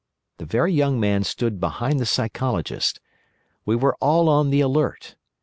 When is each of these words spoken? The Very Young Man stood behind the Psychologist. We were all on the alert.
The 0.39 0.47
Very 0.47 0.73
Young 0.73 0.99
Man 0.99 1.23
stood 1.23 1.59
behind 1.59 1.99
the 1.99 2.07
Psychologist. 2.07 2.99
We 3.67 3.75
were 3.75 3.93
all 4.01 4.29
on 4.29 4.49
the 4.49 4.59
alert. 4.61 5.15